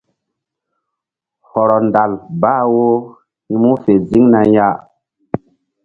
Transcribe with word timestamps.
Hɔrɔ 1.49 1.77
ndal 1.87 2.11
bah 2.41 2.63
wo 2.73 2.85
hi̧ 3.47 3.57
mu 3.61 3.71
fe 3.83 3.93
ziŋna 4.09 4.41
ya. 4.55 4.67